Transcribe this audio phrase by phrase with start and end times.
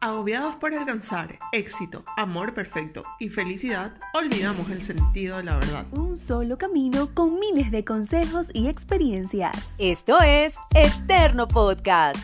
[0.00, 5.86] Agobiados por alcanzar éxito, amor perfecto y felicidad, olvidamos el sentido de la verdad.
[5.92, 9.74] Un solo camino con miles de consejos y experiencias.
[9.78, 12.18] Esto es Eterno Podcast.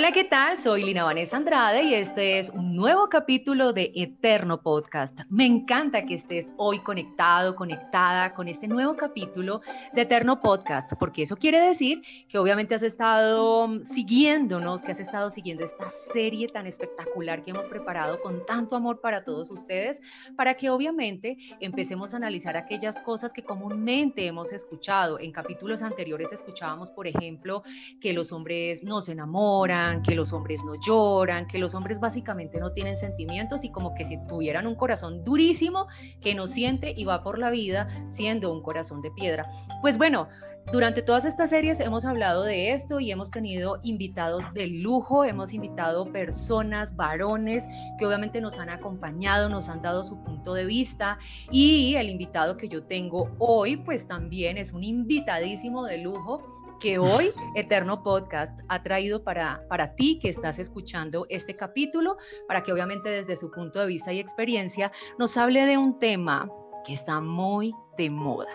[0.00, 0.58] Hola, ¿qué tal?
[0.58, 5.20] Soy Lina Vanessa Andrade y este es un nuevo capítulo de Eterno Podcast.
[5.28, 9.60] Me encanta que estés hoy conectado, conectada con este nuevo capítulo
[9.92, 15.28] de Eterno Podcast, porque eso quiere decir que obviamente has estado siguiéndonos, que has estado
[15.28, 20.00] siguiendo esta serie tan espectacular que hemos preparado con tanto amor para todos ustedes,
[20.34, 25.18] para que obviamente empecemos a analizar aquellas cosas que comúnmente hemos escuchado.
[25.18, 27.62] En capítulos anteriores escuchábamos, por ejemplo,
[28.00, 32.60] que los hombres no se enamoran que los hombres no lloran, que los hombres básicamente
[32.60, 35.86] no tienen sentimientos y como que si tuvieran un corazón durísimo
[36.20, 39.46] que no siente y va por la vida siendo un corazón de piedra.
[39.82, 40.28] Pues bueno,
[40.72, 45.52] durante todas estas series hemos hablado de esto y hemos tenido invitados de lujo, hemos
[45.52, 47.64] invitado personas, varones,
[47.98, 51.18] que obviamente nos han acompañado, nos han dado su punto de vista
[51.50, 56.98] y el invitado que yo tengo hoy pues también es un invitadísimo de lujo que
[56.98, 62.16] hoy Eterno Podcast ha traído para, para ti que estás escuchando este capítulo,
[62.48, 66.50] para que obviamente desde su punto de vista y experiencia nos hable de un tema
[66.84, 68.52] que está muy de moda.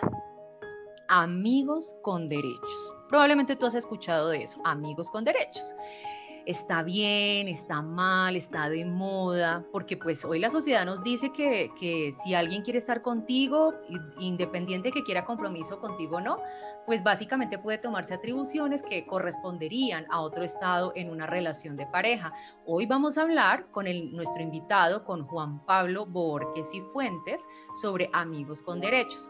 [1.08, 2.92] Amigos con derechos.
[3.08, 5.74] Probablemente tú has escuchado de eso, amigos con derechos
[6.46, 11.72] está bien, está mal, está de moda, porque pues hoy la sociedad nos dice que,
[11.78, 13.74] que si alguien quiere estar contigo,
[14.20, 16.40] independiente de que quiera compromiso contigo o no,
[16.86, 22.32] pues básicamente puede tomarse atribuciones que corresponderían a otro estado en una relación de pareja.
[22.64, 27.42] Hoy vamos a hablar con el, nuestro invitado, con Juan Pablo Borges y Fuentes,
[27.82, 29.28] sobre amigos con derechos.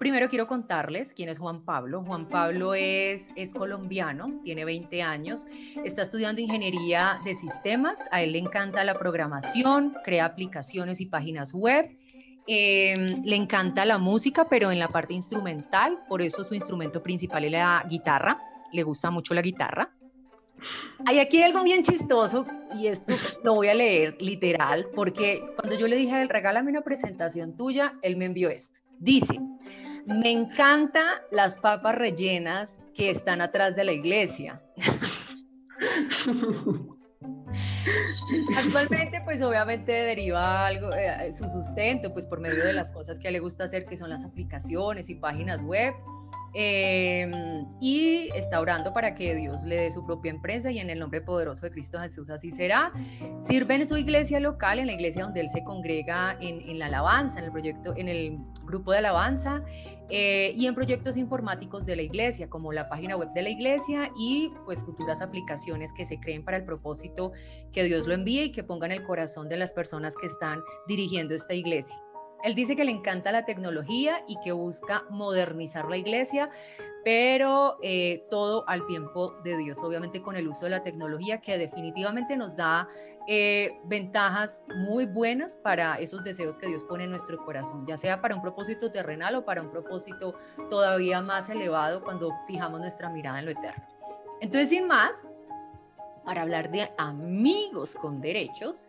[0.00, 2.02] Primero quiero contarles quién es Juan Pablo.
[2.02, 5.46] Juan Pablo es, es colombiano, tiene 20 años,
[5.84, 11.52] está estudiando ingeniería de sistemas, a él le encanta la programación, crea aplicaciones y páginas
[11.52, 11.94] web.
[12.46, 17.44] Em, le encanta la música, pero en la parte instrumental, por eso su instrumento principal
[17.44, 18.38] es la guitarra,
[18.72, 19.92] le gusta mucho la guitarra.
[21.04, 23.12] Hay aquí algo bien chistoso y esto
[23.44, 27.54] lo voy a leer literal porque cuando yo le dije a él, regálame una presentación
[27.54, 28.80] tuya, él me envió esto.
[29.00, 29.40] Dice,
[30.14, 34.60] me encantan las papas rellenas que están atrás de la iglesia.
[38.56, 43.30] Actualmente, pues obviamente deriva algo, eh, su sustento, pues por medio de las cosas que
[43.30, 45.94] le gusta hacer, que son las aplicaciones y páginas web.
[46.52, 50.98] Em, y está orando para que Dios le dé su propia empresa y en el
[50.98, 52.92] nombre poderoso de Cristo Jesús así será.
[53.40, 56.86] Sirve en su iglesia local, en la iglesia donde él se congrega en, en la
[56.86, 58.38] alabanza, en el proyecto, en el
[58.70, 59.62] grupo de alabanza.
[60.12, 64.10] Eh, y en proyectos informáticos de la iglesia, como la página web de la iglesia
[64.18, 67.30] y pues futuras aplicaciones que se creen para el propósito
[67.72, 71.36] que Dios lo envíe y que pongan el corazón de las personas que están dirigiendo
[71.36, 71.96] esta iglesia.
[72.42, 76.50] Él dice que le encanta la tecnología y que busca modernizar la iglesia,
[77.04, 81.56] pero eh, todo al tiempo de Dios, obviamente con el uso de la tecnología que
[81.58, 82.88] definitivamente nos da
[83.26, 88.20] eh, ventajas muy buenas para esos deseos que Dios pone en nuestro corazón, ya sea
[88.20, 90.34] para un propósito terrenal o para un propósito
[90.68, 93.84] todavía más elevado cuando fijamos nuestra mirada en lo eterno.
[94.40, 95.12] Entonces, sin más,
[96.24, 98.88] para hablar de amigos con derechos,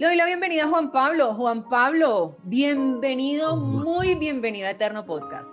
[0.00, 1.34] le doy la bienvenida a Juan Pablo.
[1.34, 5.50] Juan Pablo, bienvenido, muy bienvenido a Eterno Podcast.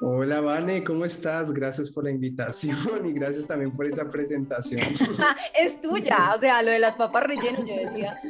[0.00, 1.52] Hola, Vane, ¿cómo estás?
[1.52, 4.82] Gracias por la invitación y gracias también por esa presentación.
[5.56, 8.20] es tuya, o sea, lo de las papas rellenas, yo decía,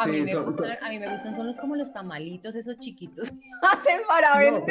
[0.00, 3.32] a, mí, me gustan, a mí me gustan, son los como los tamalitos, esos chiquitos,
[3.62, 4.62] hacen para ver.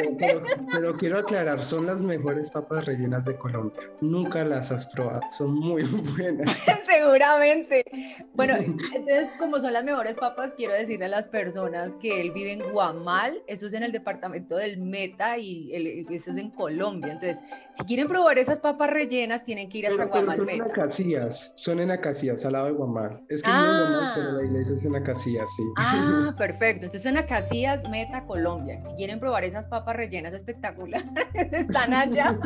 [0.72, 5.54] pero, quiero aclarar, son las mejores papas rellenas de Colombia, nunca las has probado, son
[5.54, 5.82] muy
[6.16, 6.64] buenas.
[6.86, 7.84] Seguramente.
[8.34, 12.52] Bueno, entonces, como son las mejores papas, quiero decirle a las personas que él vive
[12.52, 15.70] en Guamal, eso es en el departamento del Meta y
[16.10, 17.12] eso es en Colombia.
[17.12, 20.36] Entonces, si quieren probar esas papas rellenas, tienen que ir hasta Guamal.
[20.36, 23.20] Son en Acacias, son en Acacias, al lado de Guamal.
[23.28, 25.38] Es que no es normal, pero la iglesia es en Acacias, sí.
[25.76, 26.86] Ah, perfecto.
[26.86, 28.80] Entonces, en Acacias, Meta, Colombia.
[28.82, 31.06] Si quieren probar esas papas rellenas espectaculares,
[31.52, 32.36] están allá.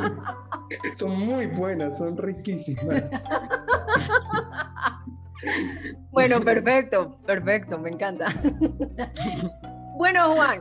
[0.94, 3.10] son muy buenas, son riquísimas.
[6.10, 8.28] bueno, perfecto, perfecto, me encanta.
[9.96, 10.60] bueno, Juan,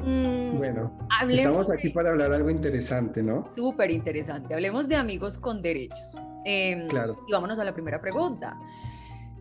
[0.00, 0.92] Mm, bueno,
[1.28, 3.48] estamos aquí para hablar algo interesante, ¿no?
[3.56, 4.54] Súper interesante.
[4.54, 6.16] Hablemos de amigos con derechos.
[6.44, 7.18] Em, claro.
[7.26, 8.56] Y vámonos a la primera pregunta.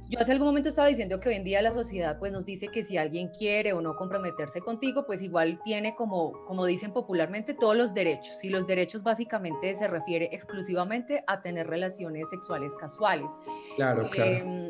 [0.09, 2.69] Yo hace algún momento estaba diciendo que hoy en día la sociedad pues nos dice
[2.69, 7.53] que si alguien quiere o no comprometerse contigo, pues igual tiene como, como dicen popularmente
[7.53, 8.41] todos los derechos.
[8.41, 13.29] Y los derechos básicamente se refiere exclusivamente a tener relaciones sexuales casuales.
[13.75, 14.31] Claro, claro.
[14.31, 14.69] Em,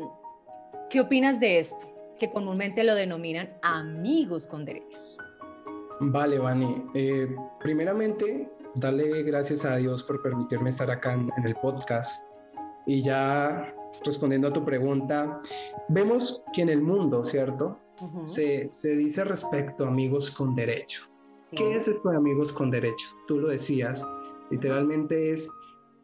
[0.90, 1.86] ¿Qué opinas de esto?
[2.18, 5.18] Que comúnmente lo denominan amigos con derechos.
[6.00, 6.82] Vale, Vani.
[6.94, 7.28] Eh,
[7.60, 12.26] primeramente, darle gracias a Dios por permitirme estar acá en, el podcast.
[12.86, 13.74] Y ya
[14.04, 15.40] respondiendo a tu pregunta,
[15.88, 17.78] vemos que en el mundo, ¿cierto?
[18.22, 21.08] se, se, dice respecto a amigos con derecho.
[21.56, 23.08] ¿Qué es esto de amigos con derecho?
[23.26, 24.06] Tú lo decías,
[24.50, 25.50] literalmente es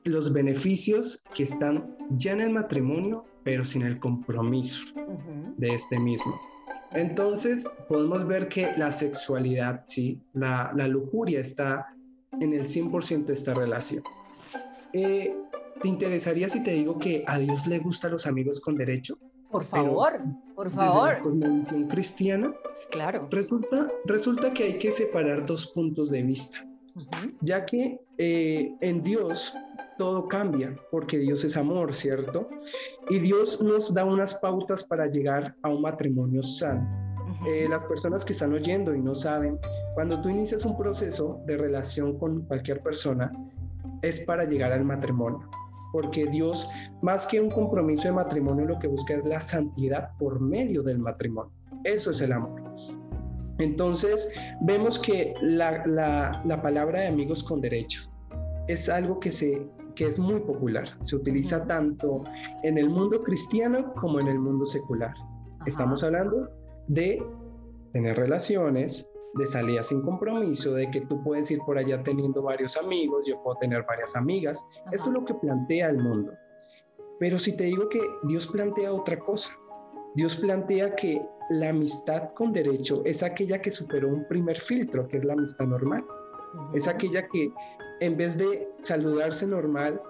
[0.05, 4.81] los beneficios que están ya en el matrimonio, pero sin el compromiso
[5.57, 6.41] de este mismo.
[6.93, 11.95] Entonces, podemos ver que la sexualidad, sí, la, la lujuria está
[12.41, 14.03] en el 100% de esta relación.
[14.93, 15.35] Eh,
[15.85, 19.19] ¿Te interesaría si te digo que a Dios le gustan los amigos con derecho?
[19.51, 20.19] Por favor,
[20.55, 21.37] por favor.
[21.37, 22.55] Desde la cristiana,
[22.91, 23.29] claro.
[23.31, 26.67] Resulta, resulta que hay que separar dos puntos de vista,
[27.43, 29.53] ya que eh, en Dios
[29.99, 32.49] todo cambia, porque Dios es amor, ¿cierto?
[33.11, 36.89] Y Dios nos da unas pautas para llegar a un matrimonio sano.
[37.47, 39.59] Eh, las personas que están oyendo y no saben,
[39.93, 43.31] cuando tú inicias un proceso de relación con cualquier persona,
[44.01, 45.47] es para llegar al matrimonio.
[45.95, 46.69] Porque Dios,
[47.03, 50.99] más que un compromiso de matrimonio, lo que busca es la santidad por medio del
[50.99, 51.53] matrimonio.
[51.85, 52.61] Eso es el amor.
[53.61, 55.87] Entonces, vemos que la,
[56.45, 58.11] la palabra de amigos con derecho
[58.67, 59.65] es algo que se
[59.95, 60.85] que es muy popular.
[61.03, 62.25] Se utiliza tanto
[62.65, 65.15] en el mundo cristiano como en el mundo secular.
[65.67, 66.51] Estamos hablando
[66.89, 67.25] de
[67.93, 72.77] tener relaciones, de salir sin compromiso, de que tú puedes ir por allá teniendo varios
[72.77, 74.67] amigos, yo puedo tener varias amigas.
[74.93, 76.33] Eso es lo que plantea el mundo.
[77.19, 79.51] Pero si te digo que Dios plantea otra cosa,
[80.15, 81.21] Dios plantea que
[81.51, 85.67] la amistad con derecho es aquella que superó un primer filtro, que es la amistad
[85.67, 86.05] normal.
[86.73, 87.53] Es aquella que
[88.01, 90.01] en vez de saludarse normal,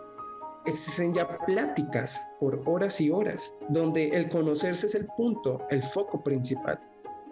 [0.66, 6.22] existen ya pláticas por horas y horas, donde el conocerse es el punto, el foco
[6.22, 6.80] principal.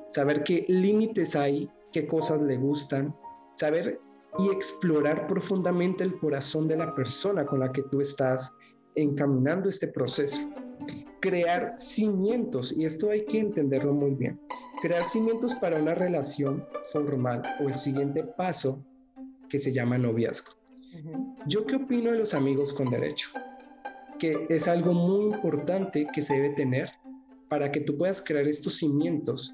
[0.09, 3.15] Saber qué límites hay, qué cosas le gustan,
[3.55, 4.01] saber
[4.39, 8.57] y explorar profundamente el corazón de la persona con la que tú estás
[8.95, 10.51] encaminando este proceso.
[11.21, 14.41] Crear cimientos, y esto hay que entenderlo muy bien,
[14.81, 18.85] crear cimientos para una relación formal o el siguiente paso
[19.49, 20.55] que se llama noviazgo.
[21.47, 23.31] ¿Yo qué opino de los amigos con derecho?
[24.19, 26.91] Que es algo muy importante que se debe tener
[27.49, 29.53] para que tú puedas crear estos cimientos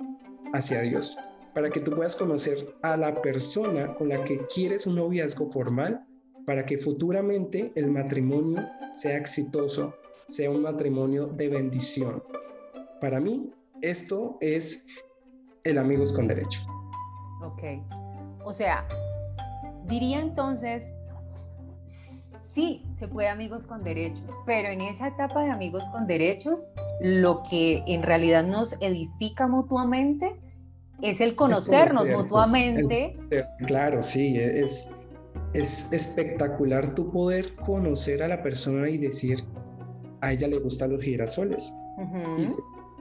[0.53, 1.19] hacia Dios,
[1.59, 6.07] para que tú puedas conocer a la persona con la que quieres un noviazgo formal,
[6.47, 12.23] para que futuramente el matrimonio sea exitoso, sea un matrimonio de bendición.
[13.01, 13.51] Para mí,
[13.83, 14.87] esto es
[15.65, 16.61] el amigos con derecho.
[17.43, 17.83] Ok.
[18.45, 18.87] O sea,
[19.89, 20.95] Diría entonces,
[22.53, 26.71] sí, se puede amigos con derechos, pero en esa etapa de amigos con derechos,
[27.01, 30.37] lo que en realidad nos edifica mutuamente
[31.03, 33.17] es el conocernos mutuamente.
[33.67, 34.91] claro, sí, es,
[35.55, 39.39] es espectacular tu poder conocer a la persona y decir,
[40.21, 41.73] a ella le gustan los girasoles,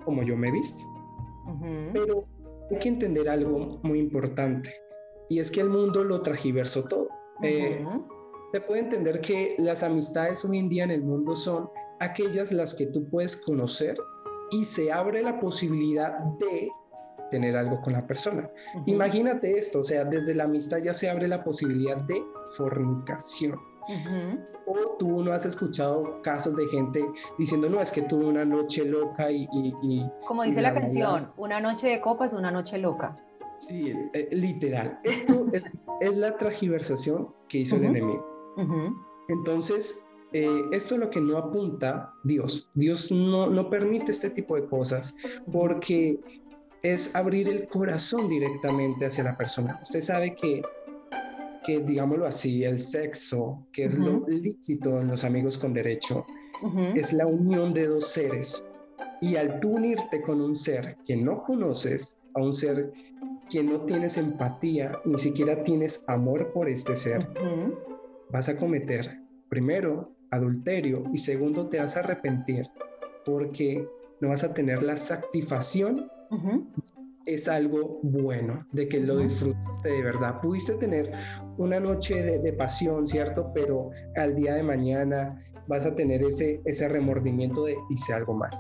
[0.06, 0.84] como yo me he visto.
[1.94, 2.26] Pero
[2.70, 4.70] hay que entender algo muy importante
[5.30, 7.10] y es que el mundo lo tragiversó todo.
[7.44, 7.86] Eh,
[8.52, 12.76] se puede entender que las amistades hoy en día en el mundo son aquellas las
[12.76, 13.98] que tú puedes conocer
[14.52, 16.70] y se abre la posibilidad de
[17.30, 18.50] tener algo con la persona.
[18.86, 22.24] Imagínate esto, o sea, desde la amistad ya se abre la posibilidad de
[22.56, 23.60] fornicación.
[24.66, 27.06] O tú no has escuchado casos de gente
[27.38, 29.48] diciendo, no, es que tuve una noche loca y...
[30.28, 33.16] Como dice la canción, una noche de copas, una noche loca.
[33.60, 35.00] Sí, eh, literal.
[35.04, 35.48] Esto
[36.02, 38.26] es, la tragiversación que hizo el enemigo.
[39.30, 42.70] Entonces, eh, esto es lo que no apunta Dios.
[42.74, 45.16] Dios no, no permite este tipo de cosas
[45.52, 46.20] porque
[46.94, 49.78] es abrir el corazón directamente hacia la persona.
[49.82, 50.62] Usted sabe que,
[51.66, 56.26] que digámoslo así, el sexo, que es lo lícito en los amigos con derecho,
[56.96, 58.70] es la unión de dos seres.
[59.20, 62.94] Y al tú unirte con un ser que no conoces, a un ser
[63.50, 67.28] que no tienes empatía, ni siquiera tienes amor por este ser,
[68.30, 72.70] vas a cometer, primero, adulterio y segundo, te vas a arrepentir
[73.26, 73.86] porque
[74.22, 76.10] no vas a tener la satisfacción
[77.26, 80.40] es algo bueno, de que lo disfrutaste de verdad.
[80.42, 81.12] Pudiste tener
[81.58, 83.52] una noche de, pasión, ¿cierto?
[83.54, 88.52] Pero al día de mañana vas a tener ese, ese remordimiento de hice algo mal.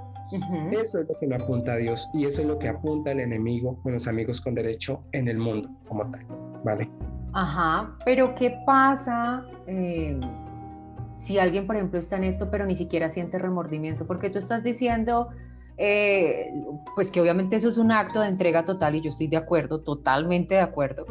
[0.71, 3.21] Eso es lo que me apunta a Dios y eso es lo que apunta el
[3.21, 6.25] enemigo con los amigos con derecho en el mundo como tal,
[6.65, 6.91] ¿vale?
[7.33, 10.19] Ajá, pero ¿qué pasa eh,
[11.17, 14.05] si alguien, por ejemplo, está en esto pero ni siquiera siente remordimiento?
[14.05, 15.29] Porque tú estás diciendo
[15.77, 16.51] eh,
[16.95, 19.81] pues que obviamente eso es un acto de entrega total y yo estoy de acuerdo,
[19.81, 21.05] totalmente de acuerdo,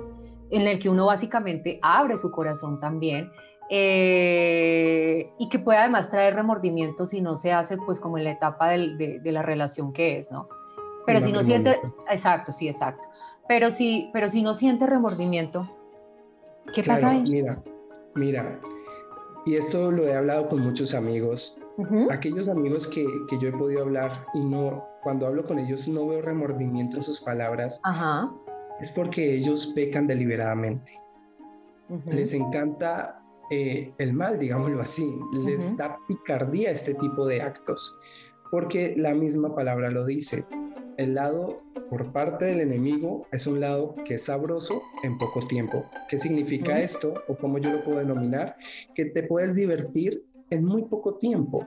[0.51, 3.31] en el que uno básicamente abre su corazón también
[3.71, 8.33] eh, y que puede además traer remordimiento si no se hace pues como en la
[8.33, 10.49] etapa de, la relación que es, ¿no?
[11.05, 11.79] Pero si no siente,
[12.11, 13.03] exacto, sí, exacto.
[13.49, 15.71] Pero si, pero si no siente remordimiento,
[16.73, 17.23] ¿qué pasa ahí?
[17.23, 17.63] Mira,
[18.17, 18.59] mira,
[19.47, 21.63] y esto lo he hablado con muchos amigos,
[22.11, 26.07] aquellos amigos que, que, yo he podido hablar y no, cuando hablo con ellos no
[26.09, 27.81] veo remordimiento en sus palabras,
[28.81, 31.01] es porque ellos pecan deliberadamente.
[32.07, 37.99] Les encanta eh, el mal, digámoslo así, les da picardía este tipo de actos,
[38.51, 40.45] porque la misma palabra lo dice.
[40.97, 45.85] El lado por parte del enemigo es un lado que es sabroso en poco tiempo.
[46.09, 47.15] ¿Qué significa esto?
[47.29, 48.57] O cómo yo lo puedo denominar,
[48.95, 51.67] que te puedes divertir en muy poco tiempo.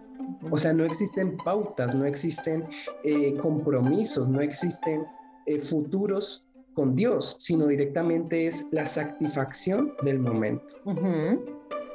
[0.51, 2.65] O sea, no existen pautas, no existen
[3.03, 5.05] eh, compromisos, no existen
[5.45, 10.75] eh, futuros con Dios, sino directamente es la satisfacción del momento.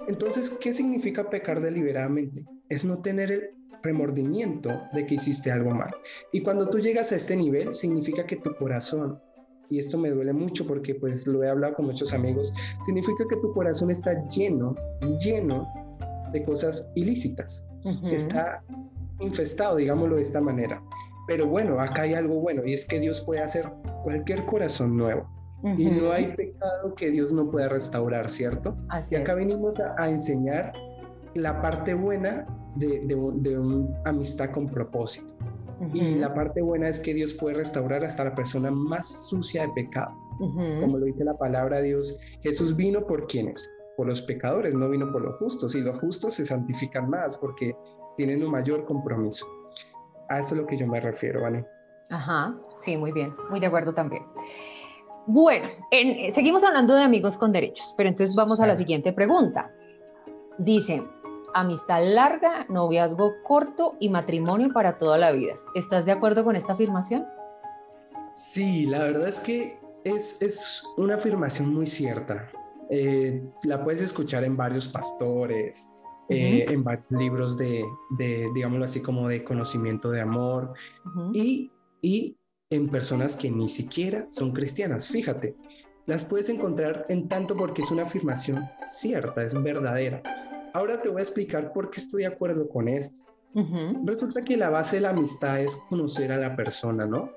[0.08, 2.44] Entonces, ¿qué significa pecar deliberadamente?
[2.68, 3.50] Es no tener el
[3.84, 5.94] remordimiento de que hiciste algo mal.
[6.32, 9.20] Y cuando tú llegas a este nivel, significa que tu corazón,
[9.68, 12.52] y esto me duele mucho porque pues lo he hablado con muchos amigos,
[12.84, 14.74] significa que tu corazón está lleno,
[15.22, 15.66] lleno
[16.32, 17.68] de cosas ilícitas.
[18.10, 18.64] Está
[19.20, 20.82] infestado, digámoslo de esta manera.
[21.26, 23.66] Pero bueno, acá hay algo bueno y es que Dios puede hacer
[24.02, 25.28] cualquier corazón nuevo.
[25.78, 28.76] Y no hay pecado que Dios no pueda restaurar, ¿cierto?
[29.10, 30.74] y acá venimos a, enseñar
[31.34, 35.34] la parte buena de, de, una amistad con propósito.
[35.92, 39.72] Y la parte buena es que Dios puede restaurar hasta la persona más sucia de
[39.74, 40.14] pecado.
[40.38, 43.72] Como lo dice la palabra de Dios, Jesús vino por quienes?
[43.96, 45.74] Por los pecadores, no vino por los justos.
[45.74, 47.76] Y los justos se santifican más porque
[48.16, 49.46] tienen un mayor compromiso.
[50.28, 51.66] A eso es lo que yo me refiero, ¿vale?
[52.10, 54.24] Ajá, sí, muy bien, muy de acuerdo también.
[55.26, 55.66] Bueno,
[56.34, 59.72] seguimos hablando de amigos con derechos, pero entonces vamos a la siguiente pregunta.
[60.58, 61.08] Dicen,
[61.54, 65.54] amistad larga, noviazgo corto y matrimonio para toda la vida.
[65.74, 67.26] ¿Estás de acuerdo con esta afirmación?
[68.34, 72.50] Sí, la verdad es que es, una afirmación muy cierta.
[72.90, 75.90] Eh, la puedes escuchar en varios pastores,
[76.28, 77.84] eh, en varios libros de,
[78.54, 80.74] digámoslo así, como de conocimiento de amor
[81.32, 81.70] y,
[82.02, 82.36] y
[82.70, 85.06] en personas que ni siquiera son cristianas.
[85.08, 85.56] Fíjate,
[86.06, 90.22] las puedes encontrar en tanto porque es una afirmación cierta, es verdadera.
[90.74, 93.22] Ahora te voy a explicar por qué estoy de acuerdo con esto.
[94.04, 97.30] Resulta que la base de la amistad es conocer a la persona, ¿no?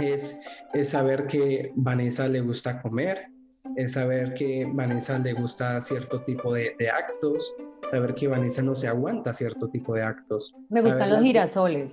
[0.00, 0.40] Es,
[0.74, 3.28] es saber que Vanessa le gusta comer,
[3.76, 7.54] es saber que Vanessa le gusta cierto tipo de, actos,
[7.86, 10.52] saber que Vanessa no se aguanta cierto tipo de actos.
[10.68, 11.92] Me gustan los girasoles.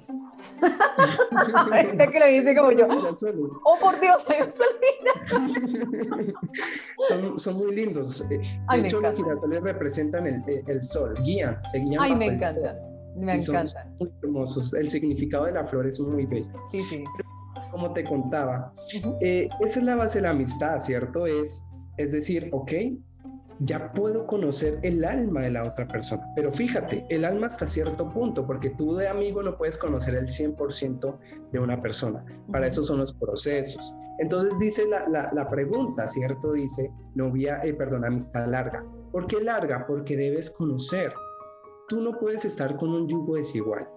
[1.75, 2.87] Este que lo dice como yo.
[3.63, 4.25] Oh, por Dios,
[7.07, 8.27] son, son muy lindos.
[8.29, 8.41] De
[8.77, 12.01] hecho, los girasoles representan el, el, sol, guían, se guían.
[12.01, 12.77] Ay, me encanta.
[13.15, 13.65] Me encanta.
[13.65, 14.73] Son muy hermosos.
[14.73, 16.51] El significado de la flor es muy bello.
[16.71, 17.03] Sí, sí.
[17.71, 18.73] Como te contaba,
[19.21, 21.25] eh, esa es la base de la amistad, ¿cierto?
[21.25, 21.65] Es,
[21.97, 22.71] es decir, ok,
[23.59, 26.25] ya puedo conocer el alma de la otra persona.
[26.35, 30.27] Pero fíjate, el alma hasta cierto punto, porque tú de amigo no puedes conocer el
[30.27, 31.17] 100%
[31.51, 32.25] de una persona.
[32.51, 33.95] Para eso son los procesos.
[34.19, 36.53] Entonces dice la, pregunta, ¿cierto?
[36.53, 38.85] Dice, novia, eh, perdón, amistad larga.
[39.11, 39.85] ¿Por qué larga?
[39.87, 41.13] Porque debes conocer.
[41.87, 43.87] Tú no puedes estar con un yugo desigual.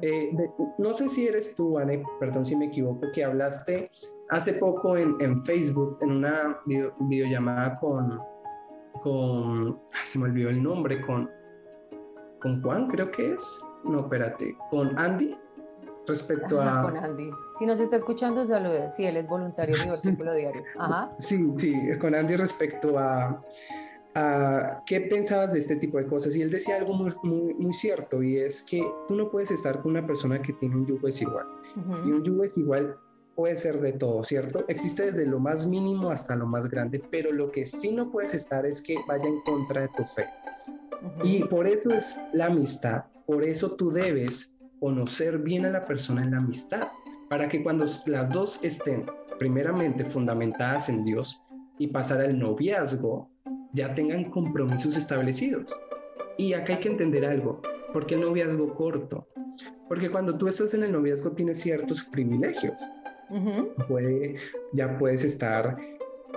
[0.00, 0.32] Eh,
[0.78, 3.90] no sé si eres tú, Anne, perdón si me equivoco, que hablaste
[4.30, 6.58] hace poco en, Facebook, en una
[6.98, 8.18] videollamada con,
[9.02, 11.30] con, se me olvidó el nombre, con,
[12.40, 13.60] con Juan, creo que es.
[13.84, 15.36] No, espérate, con Andy,
[16.06, 16.82] respecto a...
[16.82, 17.30] Con Andy.
[17.58, 18.90] Si nos está escuchando, salude.
[18.96, 20.62] Sí, él es voluntario de artículo diario.
[20.78, 21.14] Ajá.
[21.18, 23.42] Sí, sí, con Andy respecto a,
[24.14, 26.36] a, qué pensabas de este tipo de cosas.
[26.36, 29.80] Y él decía algo muy, muy, muy, cierto, y es que tú no puedes estar
[29.82, 31.46] con una persona que tiene un yugo desigual.
[32.04, 32.98] Y un yugo desigual
[33.36, 34.64] puede ser de todo, ¿cierto?
[34.66, 38.34] Existe desde lo más mínimo hasta lo más grande, pero lo que sí no puedes
[38.34, 40.26] estar es que vaya en contra de tu fe.
[41.22, 46.22] Y por eso es la amistad, por eso tú debes conocer bien a la persona
[46.22, 46.88] en la amistad,
[47.28, 49.06] para que cuando las dos estén
[49.38, 51.42] primeramente fundamentadas en Dios
[51.78, 53.30] y pasar al noviazgo,
[53.72, 55.78] ya tengan compromisos establecidos.
[56.38, 57.60] Y acá hay que entender algo,
[57.92, 59.28] ¿por qué el noviazgo corto?
[59.88, 62.80] Porque cuando tú estás en el noviazgo tienes ciertos privilegios.
[63.88, 64.36] Puede,
[64.72, 65.76] ya puedes estar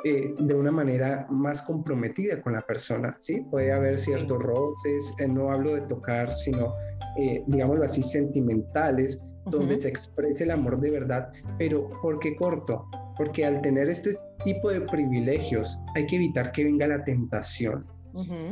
[0.05, 3.41] eh, de una manera más comprometida con la persona, ¿sí?
[3.51, 6.73] Puede haber ciertos roces, eh, no hablo de tocar, sino,
[7.17, 12.85] eh, digámoslo así, sentimentales, donde se exprese el amor de verdad, pero ¿por qué corto?
[13.17, 14.11] Porque al tener este
[14.43, 17.85] tipo de privilegios hay que evitar que venga la tentación,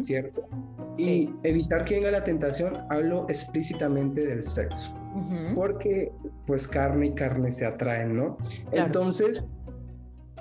[0.01, 0.49] ¿cierto?
[0.97, 4.97] Y evitar que venga la tentación, hablo explícitamente del sexo,
[5.55, 6.11] porque
[6.45, 8.37] pues carne y carne se atraen, ¿no?
[8.71, 9.39] Entonces,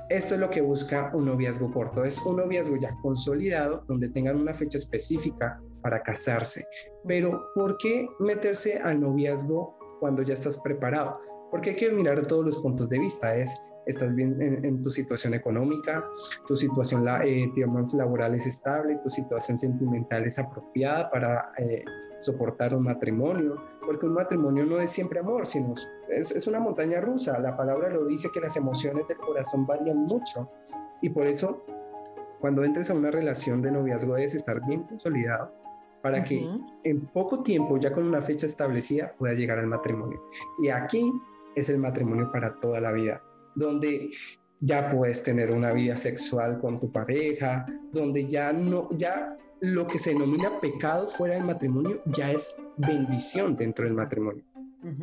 [0.08, 4.36] esto es lo que busca un noviazgo corto, es un noviazgo ya consolidado donde tengan
[4.36, 6.64] una fecha específica para casarse.
[7.06, 11.20] Pero ¿por qué meterse al noviazgo cuando ya estás preparado?
[11.50, 13.36] Porque hay que mirar todos los puntos de vista.
[13.36, 16.04] Es, estás bien en, tu situación económica,
[16.46, 17.50] tu situación eh,
[17.94, 21.84] laboral es estable, tu situación sentimental es apropiada para eh,
[22.18, 25.72] soportar un matrimonio, porque un matrimonio no es siempre amor, sino
[26.08, 27.38] es, es, una montaña rusa.
[27.38, 30.50] La palabra lo dice que las emociones del corazón varían mucho
[31.00, 31.64] y por eso
[32.40, 35.52] cuando entres a una relación de noviazgo debes estar bien consolidado
[36.02, 36.48] para que
[36.84, 40.22] en poco tiempo, ya con una fecha establecida, pueda llegar al matrimonio.
[40.62, 41.12] Y aquí
[41.56, 43.20] es el matrimonio para toda la vida,
[43.56, 44.10] donde
[44.60, 49.98] ya puedes tener una vida sexual con tu pareja, donde ya no, ya lo que
[49.98, 54.44] se denomina pecado fuera del matrimonio ya es bendición dentro del matrimonio.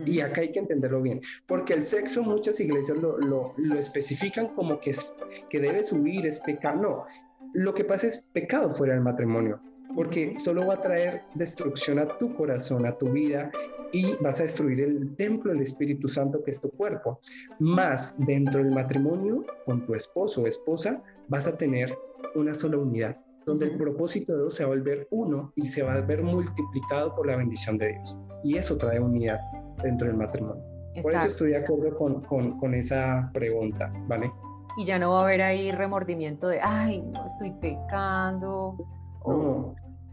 [0.06, 4.80] Y acá hay que entenderlo bien, porque el sexo muchas iglesias lo, lo, especifican como
[4.80, 5.14] que, es,
[5.50, 6.82] que debe subir, es pecado.
[6.82, 7.06] No,
[7.54, 9.60] lo que pasa es pecado fuera del matrimonio,
[9.96, 13.52] porque solo va a traer destrucción a tu corazón, a tu vida,
[13.92, 17.20] y vas a destruir el templo del Espíritu Santo que es tu cuerpo.
[17.60, 21.96] Más dentro del matrimonio, con tu esposo o esposa, vas a tener
[22.36, 25.84] una sola unidad donde el propósito de Dios se va a volver uno y se
[25.84, 28.20] va a ver multiplicado por la bendición de Dios.
[28.44, 29.40] Y eso trae unidad
[29.82, 30.64] dentro del matrimonio.
[31.02, 34.32] Por eso estoy de acuerdo con, con, con, esa pregunta, ¿vale?
[34.78, 38.78] Y ya no va a haber ahí remordimiento de, ay, no estoy pecando.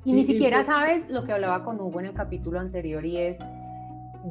[0.05, 3.39] Y, ni siquiera sabes lo que hablaba con Hugo en el capítulo anterior y es,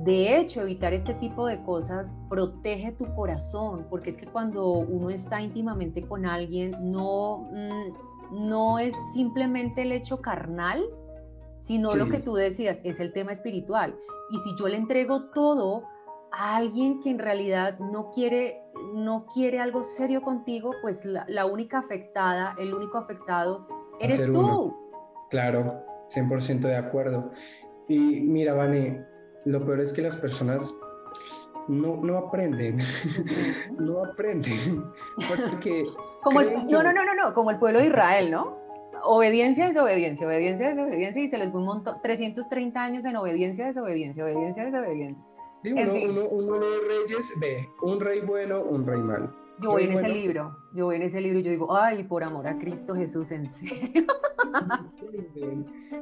[0.04, 5.10] de hecho, evitar este tipo de cosas protege tu corazón, porque es que cuando uno
[5.10, 10.84] está íntimamente con alguien, no, mm, no es simplemente el hecho carnal,
[11.58, 13.96] sino lo que tú decías, es el tema espiritual.
[14.32, 15.84] Y si yo le entrego todo
[16.32, 21.80] a alguien que en realidad no quiere, no quiere algo serio contigo, pues la, única
[21.80, 23.68] afectada, el único afectado,
[24.00, 24.76] eres tú.
[25.30, 27.32] Claro, 100% de acuerdo.
[27.88, 29.06] Y mira, Vane,
[29.46, 30.76] lo peor es que las personas
[31.68, 32.78] no, no aprenden,
[33.80, 34.84] no aprenden,
[35.30, 35.86] porque...
[36.22, 38.58] Como el, no, no, no, no, no, como el pueblo de Israel, ¿no?
[39.04, 44.24] Obediencia, desobediencia, obediencia, desobediencia, y se les fue un montón, 330 años en obediencia, desobediencia,
[44.24, 45.24] obediencia, desobediencia.
[45.64, 49.34] Uno, uno, uno, de reyes ve un rey bueno, un rey malo.
[49.62, 52.24] Yo voy en ese libro, yo voy en ese libro y yo digo, ay, por
[52.24, 54.06] amor a Cristo Jesús, en serio.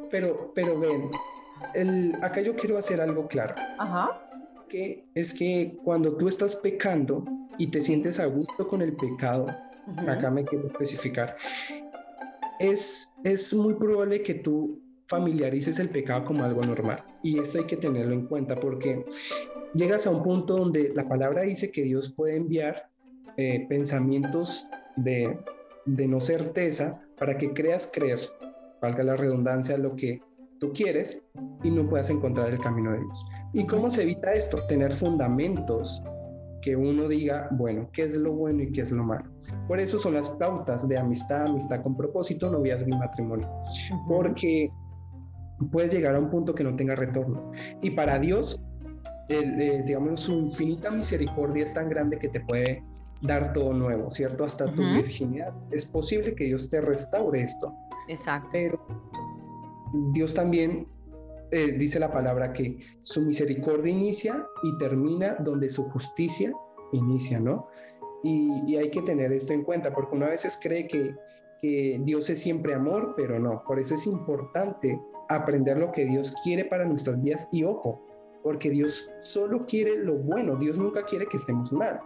[0.10, 1.12] Pero, pero ven,
[1.74, 3.56] el, acá yo quiero hacer algo claro.
[3.78, 4.08] Ajá
[4.67, 7.26] que es que cuando tú estás pecando
[7.58, 9.48] y te sientes a gusto con el pecado,
[10.08, 11.38] acá me quiero especificar,
[12.60, 17.04] es, es muy probable que tú familiarices el pecado como algo normal.
[17.24, 19.06] Y esto hay que tenerlo en cuenta porque
[19.74, 22.89] llegas a un punto donde la palabra dice que Dios puede enviar
[23.38, 25.39] eh, pensamientos de,
[25.86, 28.19] de no certeza para que creas creer,
[28.82, 30.21] valga la redundancia, lo que
[30.60, 31.26] tú quieres
[31.63, 33.28] y no puedas encontrar el camino de Dios.
[33.54, 34.65] ¿Y cómo se evita esto?
[34.67, 36.04] Tener fundamentos
[36.62, 39.26] que uno diga, bueno, qué es lo bueno y qué es lo malo.
[39.67, 43.47] Por eso son las pautas de amistad, amistad con propósito, noviazgo y matrimonio.
[44.08, 44.69] Porque
[45.71, 47.52] puedes llegar a un punto que no tenga retorno.
[47.82, 48.63] Y para Dios,
[49.30, 52.84] eh, digamos, su infinita misericordia es tan grande que te puede
[53.21, 54.43] dar todo nuevo, ¿cierto?
[54.43, 55.53] Hasta tu virginidad.
[55.71, 57.73] Es posible que Dios te restaure esto.
[58.08, 58.49] Exacto.
[58.51, 58.86] Pero
[60.13, 60.88] Dios también
[61.51, 66.51] eh, dice la palabra que su misericordia inicia y termina donde su justicia
[66.91, 67.67] inicia, ¿no?
[68.23, 71.15] Y, hay que tener esto en cuenta, porque uno a veces cree que,
[71.62, 73.63] que Dios es siempre amor, pero no.
[73.65, 74.99] Por eso es importante
[75.30, 78.06] aprender lo que Dios quiere para nuestras vidas y ojo,
[78.43, 81.99] porque Dios solo quiere lo bueno, Dios nunca quiere que estemos mal,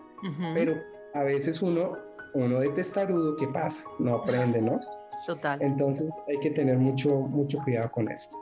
[0.53, 0.75] pero
[1.13, 1.97] a veces uno,
[2.33, 3.89] uno de testarudo, ¿qué pasa?
[3.99, 4.79] No aprende, ¿no?
[5.25, 5.61] Total.
[5.61, 8.37] Entonces hay que tener mucho, mucho cuidado con esto.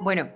[0.00, 0.28] Bueno,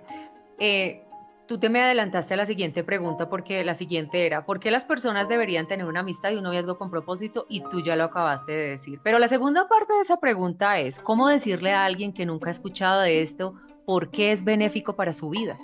[0.59, 1.07] eh,
[1.47, 4.83] Tú te me adelantaste a la siguiente pregunta porque la siguiente era, ¿por qué las
[4.83, 7.45] personas deberían tener una amistad y un noviazgo con propósito?
[7.47, 8.99] Y tú ya lo acabaste de decir.
[9.01, 12.51] Pero la segunda parte de esa pregunta es, ¿cómo decirle a alguien que nunca ha
[12.51, 13.53] escuchado de esto
[13.85, 15.57] por qué es benéfico para su vida?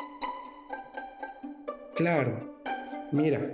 [1.96, 2.56] Claro,
[3.12, 3.54] mira,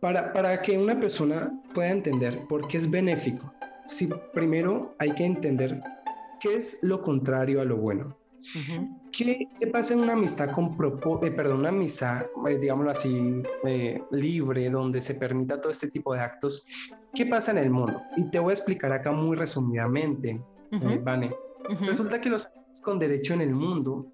[0.00, 3.52] para, para que una persona pueda entender por qué es benéfico,
[3.86, 5.80] si primero hay que entender
[6.40, 8.16] qué es lo contrario a lo bueno.
[9.12, 14.02] ¿Qué, pasa en una amistad con propósito, eh, perdón, una amistad, eh, digámoslo así, eh,
[14.12, 16.64] libre, donde se permita todo este tipo de actos?
[17.14, 18.00] ¿Qué pasa en el mundo?
[18.16, 20.40] Y te voy a explicar acá muy resumidamente,
[21.02, 21.34] Vane.
[21.80, 24.06] Resulta que los amigos con derecho en el mundo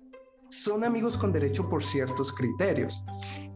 [0.49, 3.05] son amigos con derecho por ciertos criterios.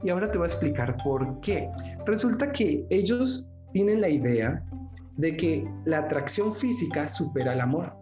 [0.03, 1.71] Y ahora te voy a explicar por qué.
[2.07, 4.65] Resulta que ellos tienen la idea
[5.17, 7.93] de que la atracción física supera el amor.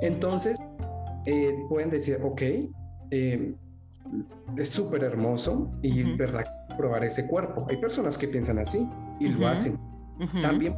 [0.00, 0.56] Entonces,
[1.26, 2.42] eh, pueden decir, ok,
[3.10, 3.54] eh,
[4.56, 6.44] es súper hermoso y es verdad
[6.76, 7.66] probar ese cuerpo.
[7.68, 8.88] Hay personas que piensan así
[9.20, 9.78] y lo hacen.
[10.42, 10.74] También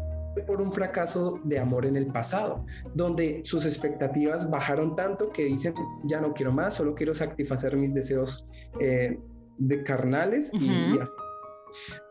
[0.46, 5.74] por un fracaso de amor en el pasado, donde sus expectativas bajaron tanto que dicen,
[6.04, 8.46] ya no quiero más, solo quiero satisfacer mis deseos
[8.80, 9.18] eh,
[9.58, 10.98] de carnales y,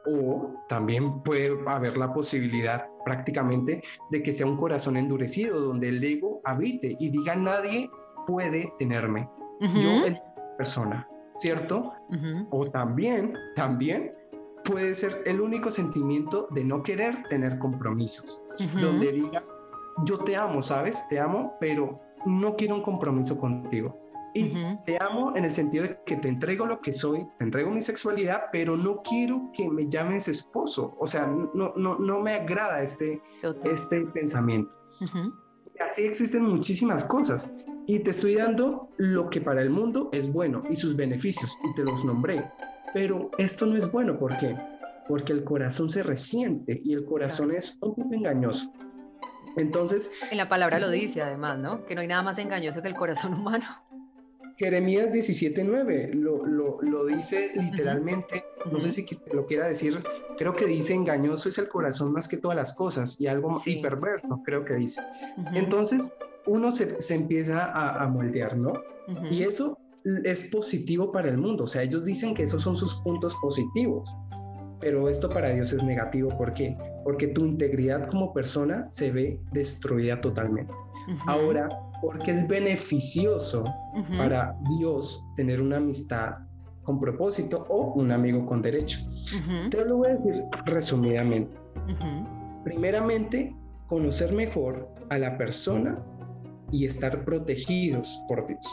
[0.08, 3.82] o también puede haber la posibilidad prácticamente
[4.12, 7.90] de que sea un corazón endurecido donde el ego habite y diga nadie
[8.28, 9.30] puede tenerme.
[9.80, 10.20] Yo, el
[10.58, 11.94] persona, ¿cierto?
[12.52, 14.14] O también, también
[14.64, 19.44] puede ser el único sentimiento de no querer tener compromisos, donde diga,
[20.06, 21.08] yo te amo, ¿sabes?
[21.08, 24.05] Te amo, pero no quiero un compromiso contigo.
[24.36, 24.54] Y
[24.86, 27.80] te amo en el sentido de que te entrego lo que soy, te entrego mi
[27.80, 30.98] sexualidad, pero no quiero que me llames esposo.
[31.00, 33.22] O sea, no, no, no me agrada este,
[33.64, 34.70] este pensamiento.
[35.80, 37.54] Así existen muchísimas cosas.
[37.88, 41.74] Y te estoy dando lo que para el mundo es bueno y sus beneficios, y
[41.76, 42.52] te los nombré.
[42.94, 44.58] Pero esto no es bueno, ¿por qué?
[45.08, 48.74] Porque el corazón se resiente y el corazón es un poco engañoso.
[49.58, 50.22] Entonces...
[50.30, 51.86] En la palabra lo dice además, ¿no?
[51.86, 53.66] Que no hay nada más engañoso que el corazón humano.
[54.58, 60.02] Jeremías 17.9 lo, lo, lo, dice literalmente, no sé si te lo quiera decir,
[60.38, 64.42] creo que dice engañoso es el corazón más que todas las cosas y algo hiperverso,
[64.46, 65.02] creo que dice.
[65.54, 66.10] Entonces
[66.46, 68.74] uno se, se empieza a, a, moldear, ¿no?
[69.30, 69.78] Y eso
[70.24, 74.16] es positivo para el mundo, o sea, ellos dicen que esos son sus puntos positivos,
[74.80, 76.78] pero esto para Dios es negativo, ¿por qué?
[77.04, 80.74] Porque tu integridad como persona se ve destruida totalmente.
[81.28, 81.70] Ahora,
[82.06, 83.66] porque es beneficioso
[84.18, 86.36] para Dios tener una amistad
[86.84, 89.00] con propósito o un amigo con derecho.
[89.70, 91.60] Te lo voy a decir resumidamente.
[92.64, 93.56] Primeramente,
[93.88, 96.04] conocer mejor a la persona
[96.72, 98.66] y estar protegidos por Dios.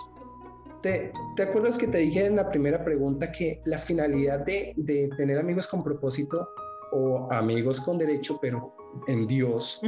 [0.82, 5.08] ¿Te, ¿Te, acuerdas que te dije en la primera pregunta que la finalidad de, de
[5.16, 6.48] tener amigos con propósito
[6.92, 8.74] o amigos con derecho, pero
[9.06, 9.80] en Dios,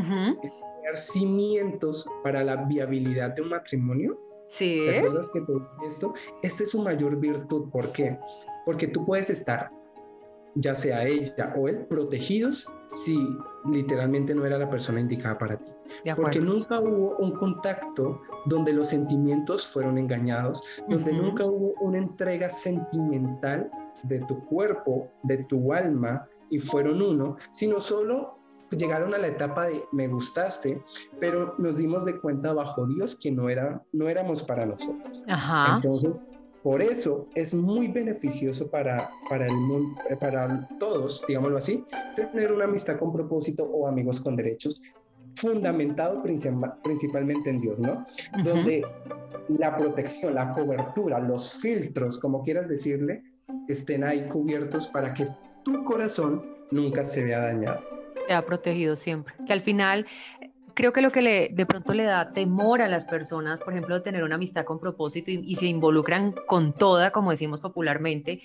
[0.96, 4.18] cimientos para la viabilidad de un matrimonio.
[4.48, 4.82] Sí.
[4.84, 5.52] ¿Te acuerdas que te
[5.86, 6.14] esto?
[6.42, 7.70] Esta es su mayor virtud.
[7.70, 8.18] ¿Por qué?
[8.64, 9.70] Porque tú puedes estar,
[10.54, 13.36] ya sea ella o él, protegidos si
[13.72, 15.70] literalmente no era la persona indicada para ti.
[16.16, 22.48] Porque nunca hubo un contacto donde los sentimientos fueron engañados, donde nunca hubo una entrega
[22.48, 23.70] sentimental
[24.04, 28.38] de tu cuerpo, de tu alma, y fueron uno, sino solo
[28.76, 30.82] llegaron a la etapa de me gustaste,
[31.20, 35.22] pero nos dimos de cuenta bajo Dios que no, era, no éramos para nosotros.
[35.76, 36.12] Entonces,
[36.62, 41.84] por eso es muy beneficioso para, para el mundo, eh, para todos, digámoslo así,
[42.16, 44.80] tener una amistad con propósito o amigos con derechos,
[45.36, 48.06] fundamentado principalmente en Dios, ¿no?
[48.42, 48.82] Donde
[49.48, 53.22] la protección, la cobertura, los filtros, como quieras decirle,
[53.68, 55.28] estén ahí cubiertos para que
[55.64, 57.93] tu corazón nunca se vea dañado
[58.32, 59.34] ha protegido siempre.
[59.46, 60.06] Que al final
[60.74, 63.94] creo que lo que le, de pronto le da temor a las personas, por ejemplo,
[63.94, 68.42] de tener una amistad con propósito y, se involucran con toda, como decimos popularmente,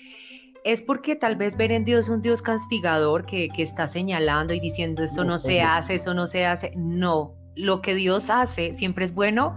[0.64, 4.60] es porque tal vez ven en Dios un Dios castigador que, que está señalando y
[4.60, 6.72] diciendo eso no, se hace, eso no se hace.
[6.76, 9.56] No, lo que Dios hace siempre es bueno,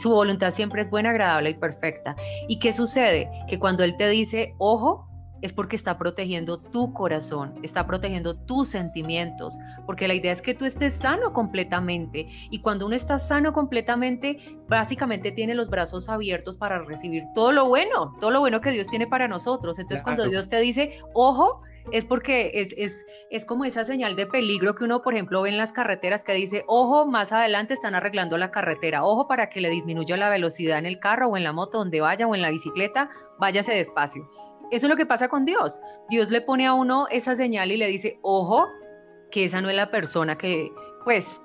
[0.00, 2.16] su voluntad siempre es buena, agradable y perfecta.
[2.48, 3.28] ¿Y qué sucede?
[3.48, 5.08] Que cuando Él te dice, ojo,
[5.42, 10.54] es porque está protegiendo tu corazón, está protegiendo tus sentimientos, porque la idea es que
[10.54, 16.56] tú estés sano completamente y cuando uno está sano completamente, básicamente tiene los brazos abiertos
[16.56, 19.78] para recibir todo lo bueno, todo lo bueno que Dios tiene para nosotros.
[19.78, 24.26] Entonces cuando Dios te dice, ojo, es porque es, es, es, como esa señal de
[24.26, 27.96] peligro que uno, por ejemplo, ve en las carreteras que dice, ojo, más adelante están
[27.96, 31.42] arreglando la carretera, ojo para que le disminuya la velocidad en el carro o en
[31.42, 34.28] la moto donde vaya o en la bicicleta, váyase despacio.
[34.72, 35.80] Eso es lo que pasa con Dios.
[36.08, 38.68] Dios le pone a uno esa señal y le dice, ojo,
[39.30, 40.72] que esa no es la persona que,
[41.04, 41.42] pues,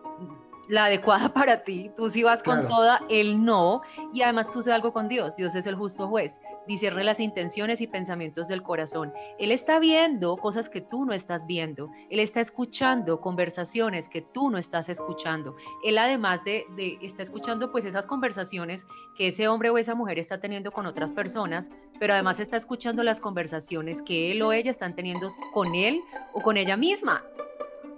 [0.68, 3.82] la adecuada para ti, tú sí vas con toda, él no,
[4.14, 7.88] y además tú algo con Dios, Dios es el justo juez, discierne las intenciones y
[7.88, 9.14] pensamientos del corazón.
[9.40, 14.50] Él está viendo cosas que tú no estás viendo, Él está escuchando conversaciones que tú
[14.50, 15.56] no estás escuchando.
[15.86, 18.86] Él además de, de está escuchando pues esas conversaciones
[19.18, 23.04] que ese hombre o esa mujer está teniendo con otras personas, pero además está escuchando
[23.04, 26.02] las conversaciones que él o ella están teniendo con él
[26.34, 27.24] o con ella misma.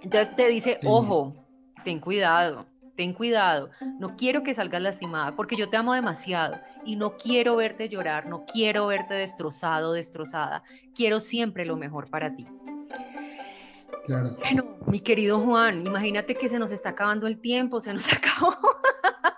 [0.02, 1.34] Entonces te dice, ojo,
[1.84, 2.66] ten cuidado,
[2.96, 7.56] ten cuidado, no quiero que salgas lastimada porque yo te amo demasiado y no quiero
[7.56, 10.62] verte llorar, no quiero verte destrozado, destrozada,
[10.94, 12.46] quiero siempre lo mejor para ti.
[14.06, 14.36] Claro.
[14.40, 18.54] Bueno, mi querido Juan, imagínate que se nos está acabando el tiempo, se nos acabó.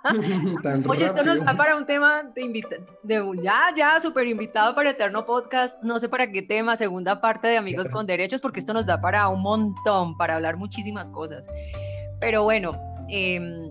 [0.88, 2.64] Oye, esto nos da para un tema de,
[3.02, 7.48] de ya, ya, súper invitado para Eterno Podcast, no sé para qué tema, segunda parte
[7.48, 11.46] de Amigos con Derechos, porque esto nos da para un montón, para hablar muchísimas cosas.
[12.22, 12.72] Pero bueno,
[13.08, 13.68] em,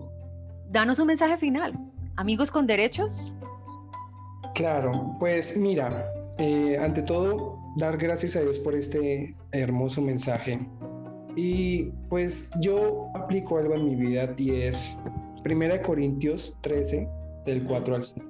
[0.70, 1.72] danos un mensaje final.
[2.16, 3.32] Amigos con derechos.
[4.54, 6.06] Claro, pues mira,
[6.38, 10.60] eh, ante todo, dar gracias a Dios por este hermoso mensaje.
[11.34, 14.98] Y pues yo aplico algo en mi vida y es
[15.42, 17.08] Primera Corintios 13,
[17.46, 18.26] del 4 al 5.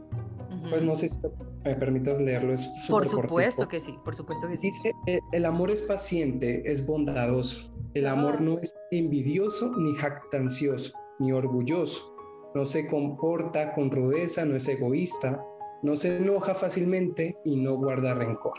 [0.70, 1.18] Pues no sé si
[1.64, 4.68] me permitas leerlo, es Por supuesto que sí, por supuesto que sí.
[4.68, 7.72] Dice, eh, el amor es paciente, es bondadoso.
[7.94, 12.14] El amor no es envidioso, ni jactancioso, ni orgulloso.
[12.54, 15.44] No se comporta con rudeza, no es egoísta,
[15.82, 18.54] no se enoja fácilmente y no guarda rencor.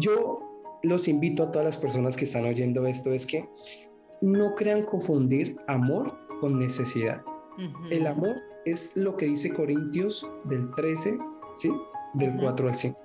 [0.00, 0.40] Yo
[0.82, 3.48] los invito a todas las personas que están oyendo esto es que
[4.20, 7.22] no crean confundir amor con necesidad.
[7.90, 11.18] El amor es lo que dice Corintios del 13,
[11.56, 11.72] ¿sí?
[12.14, 12.98] Del 4 al 5.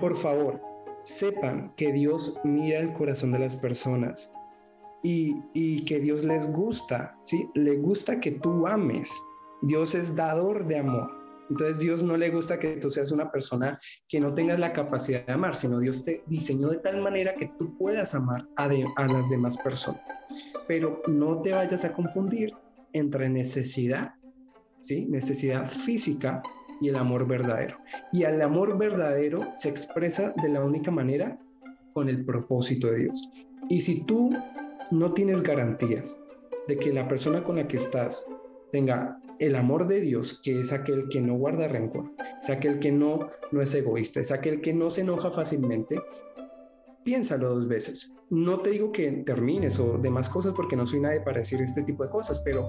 [0.00, 0.60] Por favor,
[1.02, 4.32] sepan que Dios mira el corazón de las personas
[5.02, 7.48] y, que Dios les gusta, ¿sí?
[7.54, 9.12] Le gusta que tú ames.
[9.62, 11.10] Dios es dador de amor.
[11.50, 15.24] Entonces Dios no le gusta que tú seas una persona que no tengas la capacidad
[15.24, 19.06] de amar, sino Dios te diseñó de tal manera que tú puedas amar a, a
[19.06, 20.14] las demás personas.
[20.66, 22.52] Pero no te vayas a confundir
[22.92, 24.12] entre necesidad,
[24.80, 25.06] ¿sí?
[25.06, 26.42] Necesidad física
[26.80, 27.78] y el amor verdadero.
[28.12, 31.38] Y el amor verdadero se expresa de la única manera
[31.92, 33.30] con el propósito de Dios.
[33.68, 34.30] Y si tú
[34.90, 36.22] no tienes garantías
[36.66, 38.30] de que la persona con la que estás
[38.70, 42.92] tenga el amor de Dios, que es aquel que no guarda rencor, es aquel que
[42.92, 46.00] no, no es egoísta, es aquel que no se enoja fácilmente,
[47.08, 48.14] piénsalo dos veces.
[48.28, 51.82] No te digo que termines o demás cosas porque no soy nadie para decir este
[51.82, 52.68] tipo de cosas, pero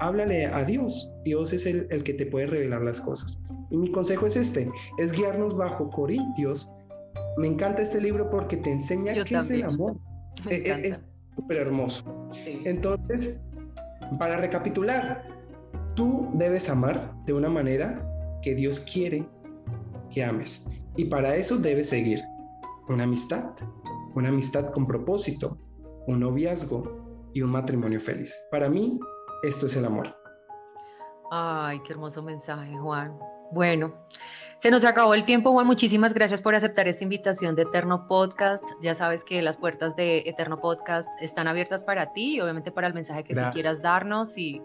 [0.00, 1.12] háblale a Dios.
[1.22, 3.38] Dios es el, el que te puede revelar las cosas.
[3.70, 6.72] Y mi consejo es este, es guiarnos bajo Corintios.
[7.36, 9.98] Me encanta este libro porque te enseña qué es el amor.
[10.46, 11.02] Me encanta
[11.36, 12.30] súper hermoso.
[12.64, 13.42] Entonces,
[14.18, 15.28] para recapitular,
[15.94, 18.02] tú debes amar de una manera
[18.40, 19.28] que Dios quiere
[20.10, 20.66] que ames.
[20.96, 22.22] Y para eso debes seguir
[22.88, 23.52] una amistad,
[24.14, 25.58] una amistad con propósito,
[26.06, 28.34] un noviazgo y un matrimonio feliz.
[28.50, 28.98] Para mí,
[29.42, 30.14] esto es el amor.
[31.30, 33.18] Ay, qué hermoso mensaje, Juan.
[33.52, 33.94] Bueno,
[34.58, 35.66] se nos acabó el tiempo, Juan.
[35.66, 38.64] Muchísimas gracias por aceptar esta invitación de Eterno Podcast.
[38.82, 42.86] Ya sabes que las puertas de Eterno Podcast están abiertas para ti y obviamente para
[42.86, 44.36] el mensaje que tú quieras darnos.
[44.36, 44.62] Y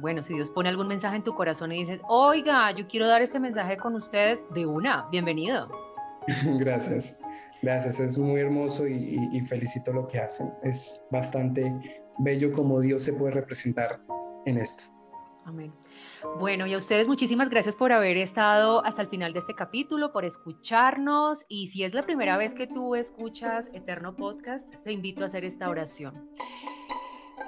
[0.00, 3.22] bueno, si Dios pone algún mensaje en tu corazón y dices, oiga, yo quiero dar
[3.22, 5.85] este mensaje con ustedes, de una, bienvenido.
[6.58, 7.20] Gracias,
[7.62, 8.00] gracias.
[8.00, 10.52] Es muy hermoso y, felicito lo que hacen.
[10.62, 11.72] Es bastante
[12.18, 14.00] bello como Dios se puede representar
[14.44, 14.92] en esto.
[15.44, 15.72] Amén.
[16.40, 20.12] Bueno, y a ustedes muchísimas gracias por haber estado hasta el final de este capítulo,
[20.12, 21.44] por escucharnos.
[21.48, 25.44] Y si es la primera vez que tú escuchas Eterno Podcast, te invito a hacer
[25.44, 26.28] esta oración.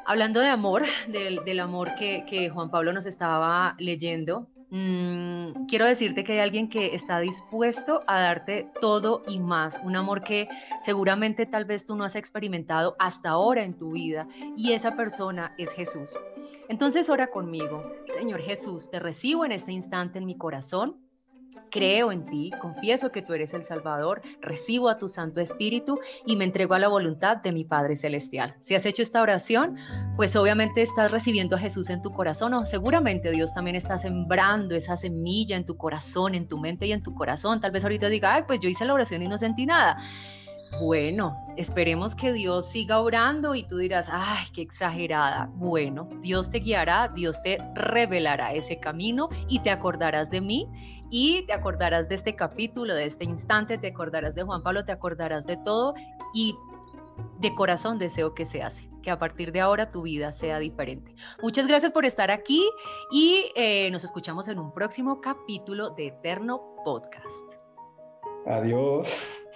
[0.07, 6.25] Hablando de amor, del, amor que, que Juan Pablo nos estaba leyendo, Mm, quiero decirte
[6.25, 10.47] que hay alguien que está dispuesto a darte todo y más, un amor que
[10.83, 15.55] seguramente tal vez tú no has experimentado hasta ahora en tu vida y esa persona
[15.57, 16.15] es Jesús.
[16.69, 17.83] Entonces ora conmigo,
[18.19, 20.97] Señor Jesús, te recibo en este instante en mi corazón
[21.71, 26.37] Creo en ti, confieso que tú eres el Salvador, recibo a tu Santo Espíritu y
[26.37, 28.57] me entrego a la voluntad de mi Padre Celestial.
[28.63, 29.77] Si has hecho esta oración,
[30.17, 34.75] pues obviamente estás recibiendo a Jesús en tu corazón o seguramente Dios también está sembrando
[34.75, 37.61] esa semilla en tu corazón, en tu mente y en tu corazón.
[37.61, 39.99] Tal vez ahorita diga, ay, pues yo hice la oración y no sentí nada.
[40.81, 45.51] Bueno, esperemos que Dios siga orando y tú dirás, ay, qué exagerada.
[45.55, 50.69] Bueno, Dios te guiará, Dios te revelará ese camino y te acordarás de mí
[51.11, 54.93] y te acordarás de este capítulo, de este instante, te acordarás de Juan Pablo, te
[54.93, 55.95] acordarás de todo
[56.35, 56.57] y
[57.39, 61.15] de corazón deseo que se hace, que a partir de ahora tu vida sea diferente.
[61.43, 62.69] Muchas gracias por estar aquí
[63.11, 67.27] y eh, nos escuchamos en un próximo capítulo de Eterno Podcast.
[68.47, 69.48] Adiós.